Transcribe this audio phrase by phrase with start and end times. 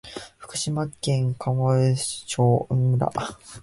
[0.39, 2.41] 福島県檜枝岐
[2.73, 3.07] 村